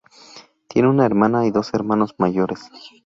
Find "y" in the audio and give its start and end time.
1.45-1.51